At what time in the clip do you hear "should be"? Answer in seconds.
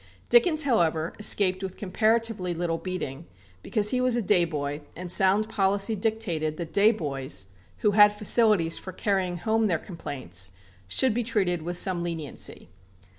10.87-11.23